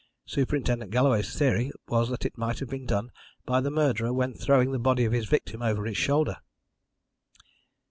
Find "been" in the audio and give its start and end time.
2.69-2.87